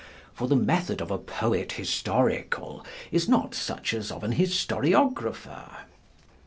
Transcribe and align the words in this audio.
For 0.33 0.47
the 0.47 0.55
methode 0.57 0.99
of 0.99 1.11
a 1.11 1.19
poet 1.19 1.73
historical 1.73 2.83
is 3.11 3.29
not 3.29 3.53
such 3.53 3.93
as 3.93 4.11
of 4.11 4.23
an 4.23 4.33
historiographer. 4.33 5.69